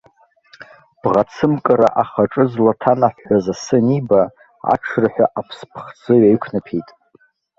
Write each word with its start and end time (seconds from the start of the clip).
Бӷацымкыра 1.01 1.87
ахаҿы 2.01 2.43
злаҭанаҳәҳәаз 2.51 3.45
асы 3.53 3.77
аниба, 3.81 4.21
аҽырҳәа 4.73 5.25
аԥс-ԥхӡы 5.39 6.13
ҩаиқәнаҭәеит. 6.21 6.87